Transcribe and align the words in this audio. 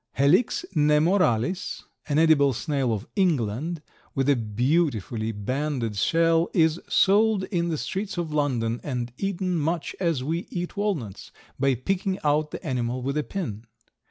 Helix 0.15 0.65
nemoralis, 0.75 1.83
an 2.09 2.17
edible 2.17 2.53
snail 2.53 2.91
of 2.91 3.05
England, 3.15 3.83
with 4.15 4.29
a 4.29 4.35
beautifully 4.35 5.31
banded 5.31 5.95
shell, 5.95 6.49
is 6.55 6.79
sold 6.89 7.43
in 7.51 7.69
the 7.69 7.77
streets 7.77 8.17
of 8.17 8.33
London 8.33 8.81
and 8.83 9.13
eaten 9.19 9.55
much 9.55 9.95
as 9.99 10.23
we 10.23 10.47
eat 10.49 10.75
walnuts, 10.75 11.31
by 11.59 11.75
picking 11.75 12.17
out 12.23 12.49
the 12.49 12.65
animal 12.65 13.03
with 13.03 13.15
a 13.15 13.21
pin! 13.23 13.67